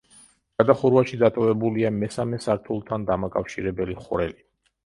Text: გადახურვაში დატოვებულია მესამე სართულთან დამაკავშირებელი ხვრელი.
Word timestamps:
გადახურვაში 0.61 1.19
დატოვებულია 1.25 1.91
მესამე 1.97 2.39
სართულთან 2.47 3.07
დამაკავშირებელი 3.11 3.99
ხვრელი. 4.03 4.39